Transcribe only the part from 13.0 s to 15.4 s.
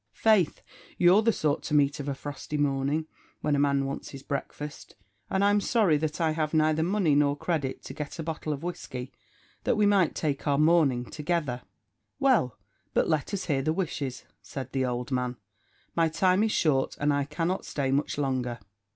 let us hear the wishes," said the old man;